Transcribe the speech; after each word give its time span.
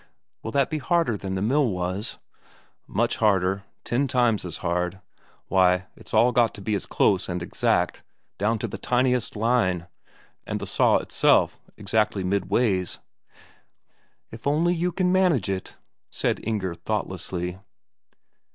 "Will 0.41 0.49
that 0.49 0.71
be 0.71 0.79
harder 0.79 1.15
than 1.15 1.35
the 1.35 1.43
mill 1.43 1.69
was?" 1.69 2.17
"Much 2.87 3.17
harder, 3.17 3.65
ten 3.83 4.07
times 4.07 4.43
as 4.45 4.57
hard. 4.65 4.99
Why, 5.45 5.85
it's 5.95 6.11
all 6.11 6.31
got 6.31 6.55
to 6.55 6.61
be 6.61 6.73
as 6.73 6.87
close 6.87 7.29
and 7.29 7.43
exact 7.43 8.01
down 8.39 8.57
to 8.57 8.67
the 8.67 8.79
tiniest 8.79 9.35
line, 9.35 9.87
and 10.43 10.59
the 10.59 10.65
saw 10.65 10.95
itself 10.97 11.59
exactly 11.77 12.23
midways." 12.23 12.97
"If 14.31 14.47
only 14.47 14.73
you 14.73 14.91
can 14.91 15.11
manage 15.11 15.49
it," 15.49 15.77
said 16.09 16.39
Inger 16.43 16.73
thoughtlessly. 16.73 17.59